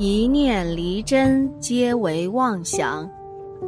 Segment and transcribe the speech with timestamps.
[0.00, 3.10] 一念离真，皆为妄想。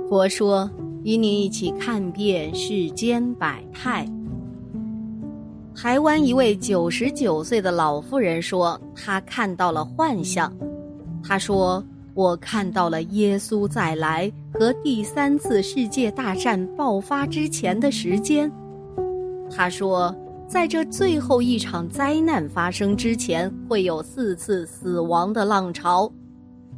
[0.08, 0.70] 佛说，
[1.02, 4.06] 与你一起看遍世间百态。
[5.74, 10.52] 台湾一位九十九岁的老妇人说，她看到了幻象。
[11.20, 18.48] 她说：“我看到了耶稣再来和第三次世界大战爆发之前的时间。”
[19.50, 20.14] 她说。
[20.48, 26.12] 在这最后一场灾难发生之前，会有四次死亡的浪潮，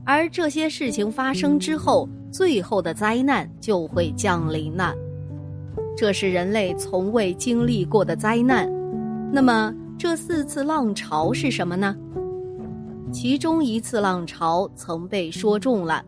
[0.05, 4.95] 而这些事情发生之后，最后的灾难就会降临了。
[5.97, 8.71] 这是人类从未经历过的灾难。
[9.33, 11.97] 那么，这四次浪潮是什么呢？
[13.13, 16.05] 其中一次浪潮曾被说中了，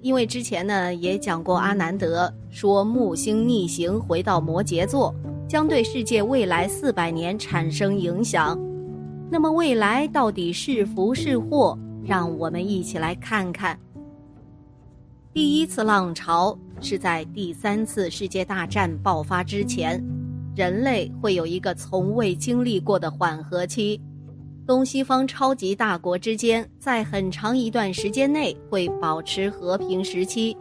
[0.00, 5.14] 因为之前呢也讲过阿南德说木星逆行回到摩羯座。
[5.48, 8.58] 将对世界未来四百年产生影响，
[9.30, 11.78] 那么未来到底是福是祸？
[12.04, 13.78] 让我们一起来看看。
[15.32, 20.02] 第一次浪潮是在第三次世界大战爆发之前，
[20.54, 24.00] 人类会有一个从未经历过的缓和期，
[24.66, 30.56] 东西方超级大国之间在很长一段时间内会保持和平时期。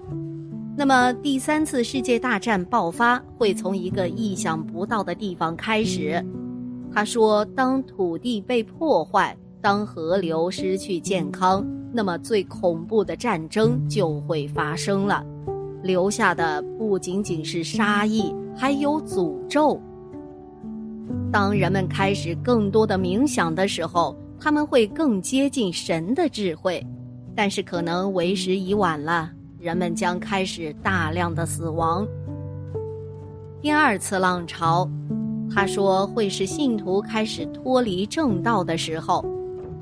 [0.78, 6.26] 那么，第三次世界大战爆发会从一个意想不到的地方开始。
[6.94, 15.24] 他说：“当土地被破坏，当河流失去健康，那么最恐怖的战争就会发生了，
[15.84, 19.80] 留下的不仅仅是杀意，还有诅咒。
[21.32, 26.84] 当人们开始更多的冥想的时候，他们会更接近神的智慧，
[27.36, 32.08] 但是可能为时已晚了。”人们将开始大量的死亡。
[33.62, 34.90] 第二次浪潮，
[35.54, 39.24] 他说会是信徒开始脱离正道的时候，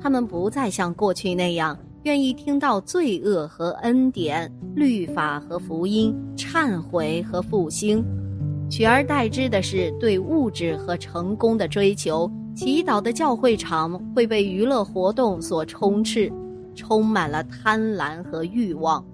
[0.02, 8.02] 他们不再像过去那样愿意听到罪恶和恩典、律法和福音、忏悔和复兴，
[8.70, 12.30] 取而代之的是对物质和成功的追求。
[12.54, 16.32] 祈祷的教会场会被娱乐活动所充斥，
[16.74, 19.04] 充满了贪婪和欲望。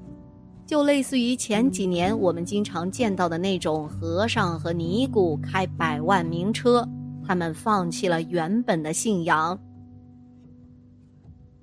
[0.64, 6.88] 就类似于前几年我们经常见到的那种和尚和尼姑开百万名车，
[7.26, 9.56] 他们放弃了原本的信仰。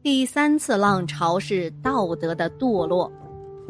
[0.03, 3.09] 第三次浪潮是道德的堕落，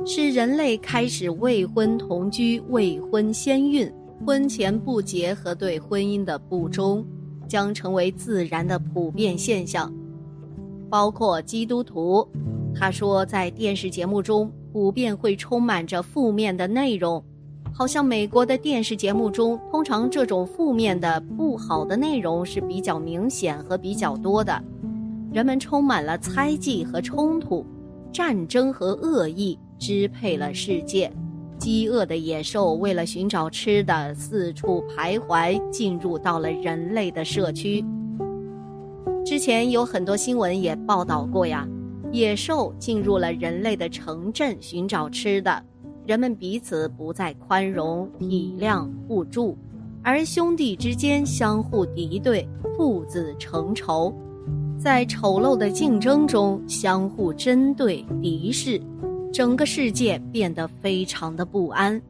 [0.04, 3.88] 是人类开始未婚同居、未婚先孕、
[4.26, 7.06] 婚前不结和对婚姻的不忠，
[7.48, 9.94] 将成为自然的普遍现象，
[10.90, 12.28] 包括基督徒。
[12.74, 14.52] 他说，在电视节目中。
[14.74, 17.24] 普遍会充满着负面的内容，
[17.72, 24.60] 好像美国的电视节目中，通常这种负面的不好的内容是比较明显和比较多的。
[25.34, 27.66] 人们充满了猜忌和冲突，
[28.12, 31.12] 战争和恶意支配了世界。
[31.58, 37.84] 饥饿的野兽为了寻找吃的，四处徘徊，进入到了人类的社区。
[39.26, 41.68] 之前有很多新闻也报道过呀。
[42.12, 45.64] 野兽进入了人类的城镇寻找吃的，
[46.06, 49.58] 人们彼此不再宽容、体谅、互助，
[50.04, 54.14] 而兄弟之间相互敌对、父子成仇，
[54.84, 58.78] 在丑陋的竞争中相互针对、敌视，
[59.32, 62.02] 整个世界变得非常的不安，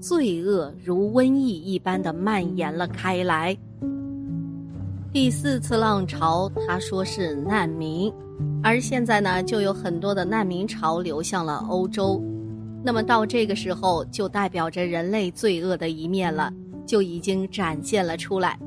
[0.00, 3.54] 罪恶如瘟疫一般的蔓延了开来。
[5.12, 8.10] 第四次浪潮，他说是难民。
[8.62, 12.22] 而现在呢，就有很多的难民潮流向了欧洲，
[12.82, 16.50] 那么到这个时候，就代表着人类罪恶的一面了，
[16.86, 18.58] 就已经展现了出来，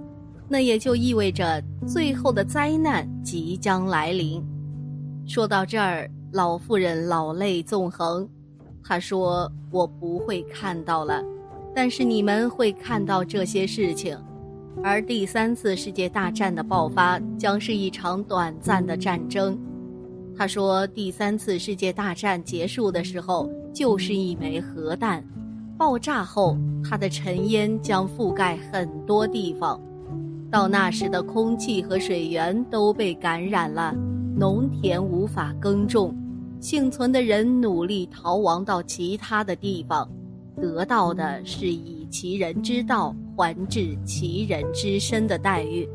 [0.50, 4.44] 那也就意味着最后的灾难即将来临。
[5.26, 8.28] 说到这儿，老妇人老泪纵横，
[8.84, 11.22] 她说：“我不会看到了，
[11.76, 14.18] 但是你们会看到这些事情，
[14.82, 19.58] 而第三次世界大战的爆发将是一场短暂的战争。”
[20.38, 25.22] 他说：“第三次世界大战结束的时候，就是一枚核弹
[25.78, 26.56] 爆炸后，
[26.88, 29.82] 它的尘烟将覆盖很多地方。
[30.52, 33.94] 到那时的空气和水源都被感染了，
[34.36, 36.16] 农田无法耕种，
[36.60, 40.10] 幸存的人努力逃亡到其他的地方，
[40.62, 45.88] 得到的是以其人之道还治其人之身的待遇。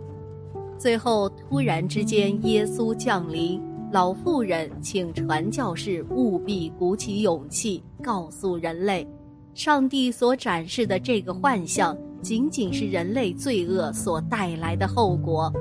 [0.78, 3.60] 最后，突然之间，耶稣降临。”
[3.93, 9.06] 老妇人请传教士务必鼓起勇气，告诉人类，
[9.52, 15.52] 上帝所展示的这个幻象，仅仅是人类罪恶所带来的后果。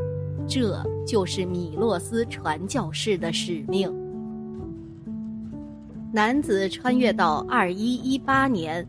[0.47, 3.91] 这就是米洛斯传教士的使命。
[6.13, 8.85] 男子穿越到二一一八年，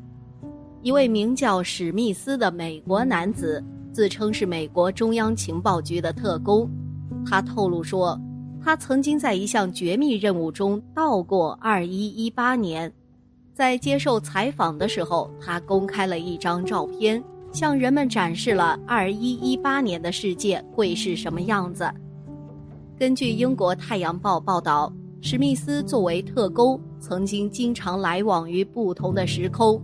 [0.83, 6.69] 一位名叫史密斯的美国男子自称是美国中央情报局的特工。
[7.25, 8.21] 他透露说，
[8.61, 12.93] 他曾经在一项绝密任务中到过二一一八年。
[13.55, 17.23] 在接受采访的时候，他公开了一张照片，
[17.53, 21.89] 向人们展示了二一一八年的世界会是什么样子。
[22.99, 29.81] 根据英国《太阳报》报道，史密斯作为特工，曾经经常来往于不同的时空，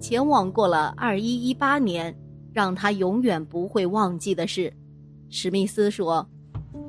[0.00, 2.14] 前往过了二一一八年。
[2.54, 4.70] 让他永远不会忘记的是，
[5.30, 6.28] 史密斯说：“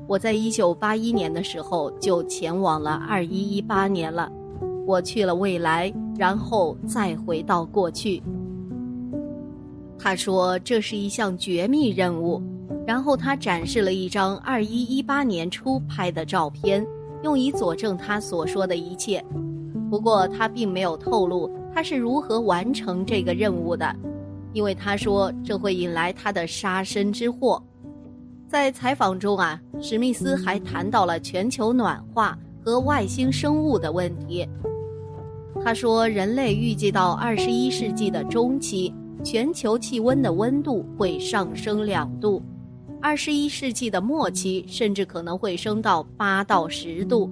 [0.09, 4.29] 我在一九八一年的时候就前往了二一一八年了。”
[4.85, 8.21] 我去了未来，然后再回到过去。
[10.03, 12.43] 他说这是一项绝密任务，
[12.85, 16.85] 然后他展示了一张二一一八年初拍的照片，
[17.23, 19.23] 用以佐证他所说的一切。
[19.89, 23.95] 不过他并没有透露他是如何完成这个任务的，
[24.51, 27.63] 因为他说这会引来他的杀身之祸。
[28.49, 34.45] 在采访中啊，史密斯还谈到了全球暖化和外星生物的问题。
[35.63, 42.41] 他说，人类预计到二十一世纪的中期，全球气温的温度会上升两度；
[43.01, 47.31] 二十一世纪的末期，甚至可能会升到八到十度。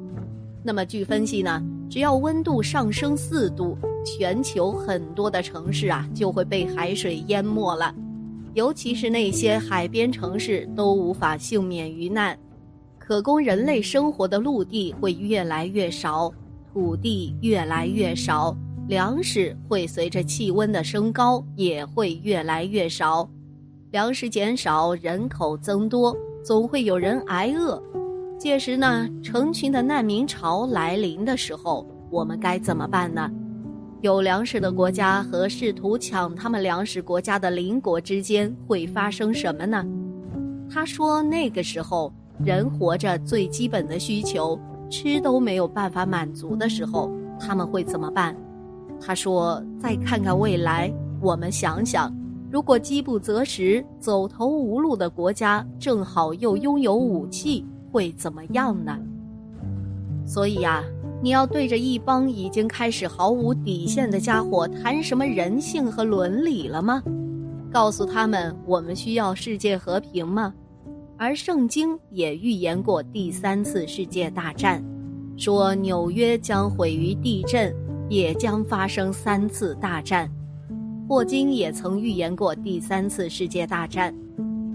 [0.63, 7.93] 那么，据分析呢，只要温度上升四度，全球很多的城市啊就会被海水淹没了，
[8.53, 12.37] 尤其是那些海边城市都无法幸免于难，
[12.97, 16.31] 可供人类生活的陆地会越来越少。
[16.73, 18.55] 土地越来越少，
[18.87, 23.29] 粮食会随着气温的升高也会越来越少。
[23.91, 27.81] 粮食减少，人口增多，总会有人挨饿。
[28.37, 33.29] 届时呢，成群的难民潮来临的时候，我们该怎么办呢？
[34.01, 39.85] 有粮食的国家和试图抢他们粮食国家的邻国之间会发生什么呢？
[40.69, 42.11] 他说，那个时候
[42.43, 44.59] 人活着最基本的需求。
[44.89, 48.35] 吃都没有办法满足的时候，他们会怎么办？
[49.03, 52.15] 他说：“再看看未来，我们想想，
[52.51, 58.97] 如果饥不择食、走投无路的国家正好又拥有武器，会怎么样呢？”
[60.23, 60.83] 所以呀，
[61.21, 67.01] 你要对着一帮已经开始毫无底线的家伙谈什么人性和伦理了吗？
[67.71, 70.53] 告诉他们我们需要世界和平吗？
[71.17, 74.83] 而圣经也预言过第三次世界大战，
[75.37, 77.73] 说纽约将毁于地震，
[78.11, 80.29] 也将发生三次大战。
[81.07, 84.13] 霍金也曾预言过第三次世界大战，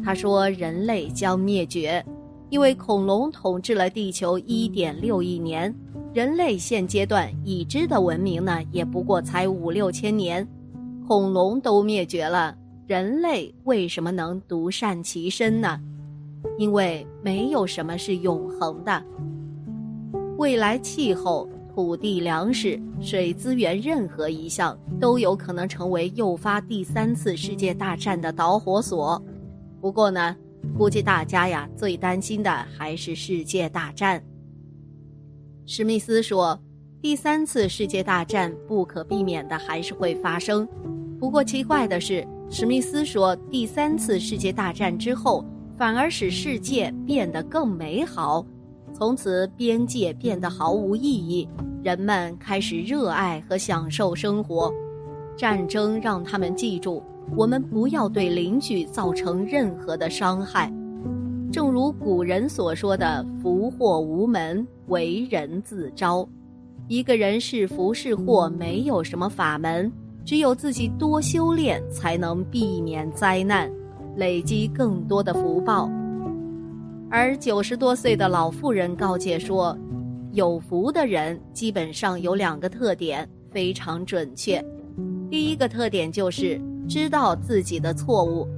[0.03, 2.03] 他说人类将灭绝，
[2.49, 5.75] 因为恐龙统治了地球一点六亿年，
[6.15, 10.49] 人类现阶段已知的文明呢，也不过才五六千年，
[11.07, 12.57] 恐龙都灭绝了，
[12.87, 15.79] 人类为什么能独善其身呢？
[16.57, 19.03] 因为没有什么是永恒的，
[20.39, 21.47] 未来气候、
[21.77, 29.23] 土地、粮食、水资源任何一项都有可能成为诱发第三次世界大战的导火索。
[29.79, 30.35] 不过呢，
[30.79, 34.25] 估计大家呀最担心的还是世界大战。
[35.67, 36.59] 史密斯说，
[37.03, 40.67] 第三次世界大战不可避免的还是会发生。
[41.21, 45.45] 不过奇怪的是，史密斯说，第三次世界大战之后。
[45.77, 48.43] 反而使世界变得更美好，
[48.99, 51.47] 从此边界变得毫无意义，
[51.83, 54.73] 人们开始热爱和享受生活。
[55.37, 57.03] 战争让他们记住，
[57.37, 60.73] 我们不要对邻居造成任何的伤害。
[61.53, 66.27] 正如古人所说的：“福祸无门，为人自招。”
[66.89, 69.93] 一个人是福是祸，没有什么法门，
[70.25, 73.71] 只有自己多修炼，才能避免灾难。
[74.17, 75.87] 累积更多的福报，
[77.09, 79.77] 而九十多岁的老妇人告诫说
[80.33, 84.63] ：“有福的人基本上有两个特点，非常准确。
[85.31, 88.49] 第一个特点就是知道自己的错误。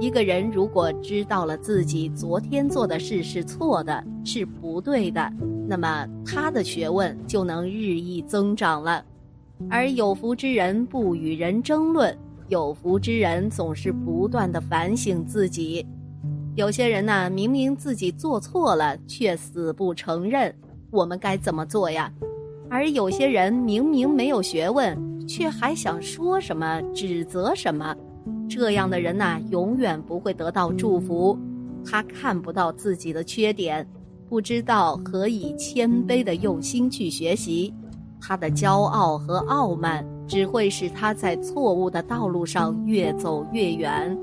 [0.00, 5.32] 一个人如果知道了自己昨天做的事是错的，是不对的，
[5.68, 9.04] 那么他的学问就能日益增长了。
[9.70, 12.16] 而有福之人不与人争论。”
[12.48, 15.84] 有福之人总是不断的反省自己，
[16.56, 20.52] 有些人呢，明明自己做错了，却死不承认。
[20.90, 22.10] 我们该怎么做呀？
[22.70, 24.98] 而有些人明明没有学问，
[25.28, 27.94] 却还想说什么、指责什么，
[28.48, 31.38] 这样的人呐，永远不会得到祝福。
[31.84, 33.86] 他看不到自己的缺点，
[34.26, 37.72] 不知道何以谦卑的用心去学习，
[38.18, 44.18] 他的骄傲和傲慢只会使他在错误的道路上越走越远。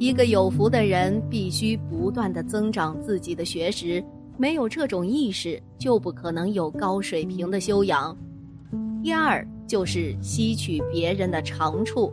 [0.00, 4.02] 一个有福的人必须不断的增长自己的学识，
[4.38, 8.16] 没有这种意识，就不可能有高水平的修养。
[9.02, 12.10] 第二就是吸取别人的长处。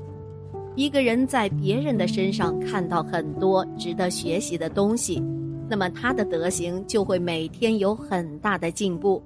[0.75, 5.23] 一个人在别人的身上看到很多值得学习的东西，
[5.69, 9.23] 那么他的德行就会每天有很大的进步。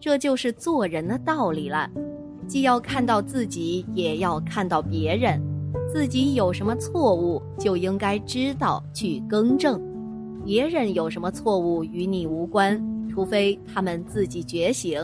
[0.00, 1.90] 这就是做人的道理了，
[2.46, 5.38] 既要看到自己，也要看到别人。
[5.90, 9.80] 自己有什么错误，就应该知道去更正；
[10.44, 12.78] 别人有什么错误与你无关，
[13.08, 15.00] 除非他们自己觉醒，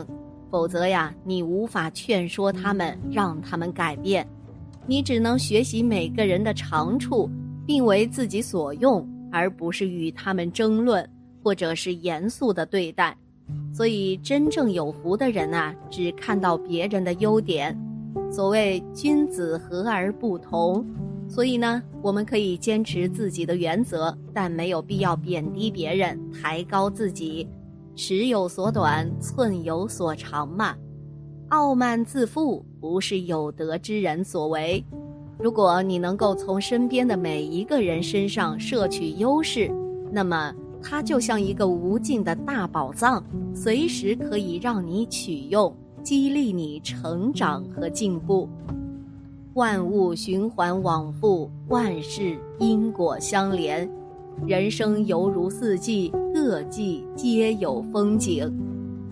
[0.51, 4.27] 否则呀，你无法劝说他们，让他们改变。
[4.87, 7.29] 你只能学习每个人的长处，
[7.67, 11.09] 并为自己所用，而不是与他们争论，
[11.43, 13.17] 或者是严肃的对待。
[13.73, 17.75] 所以，真正有福的人啊，只看到别人的优点。
[18.35, 20.85] 所谓君子和而不同，
[21.29, 27.49] 所以呢，我们可以坚持自己的原则，但没有必要贬低别人，抬高自己。
[27.95, 30.75] 尺有所短，寸有所长嘛。
[31.51, 34.85] 傲慢自负不是有德之人所为。
[35.39, 39.71] 如果你能够从身边的每一个人身上摄取优势，
[40.11, 43.23] 那么它就像一个无尽的大宝藏，
[43.55, 45.73] 随时可以让你取用。
[46.05, 48.47] 激励你成长和进步，
[49.55, 53.91] 万物循环往复，万事因果相连，
[54.47, 58.55] 人生犹如四季，各季皆有风景。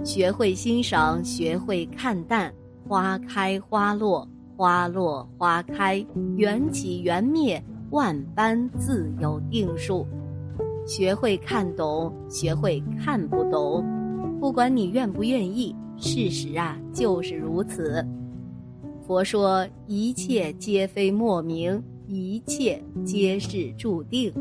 [0.05, 2.53] 学会欣赏，学会看淡，
[2.87, 6.05] 花开花落，花落花开，
[6.37, 10.07] 缘起缘灭，万般自有定数。
[10.87, 13.83] 学会看懂，学会看不懂，
[14.39, 15.75] 不管你愿不愿意。
[16.03, 18.05] 事实啊，就是如此。
[19.07, 24.33] 佛说一切皆非莫名，一切皆是注定。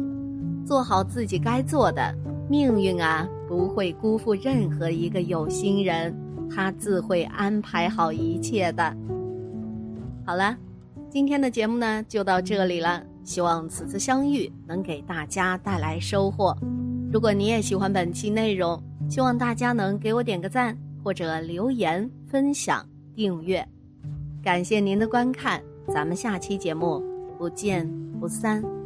[0.65, 2.15] 做好自己该做的，
[2.49, 6.15] 命运啊不会辜负任何一个有心人，
[6.49, 8.97] 他自会安排好一切的。
[10.25, 10.57] 好了，
[11.09, 13.03] 今天的节目呢就到这里了。
[13.23, 16.57] 希望此次相遇能给大家带来收获。
[17.11, 20.75] 如果你也喜欢本期内容，希望大家能给我点个赞。
[21.03, 23.67] 或者留言、分享、订阅，
[24.43, 27.03] 感谢您的观看，咱们下期节目
[27.37, 27.89] 不见
[28.19, 28.80] 不散。